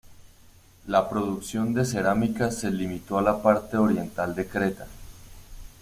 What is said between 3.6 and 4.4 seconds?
oriental